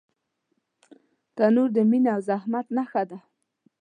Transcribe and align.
تنور 1.35 1.69
د 1.73 1.77
مینې 1.89 2.09
او 2.15 2.19
زحمت 2.29 2.65
نښه 2.77 3.03
ده 3.09 3.19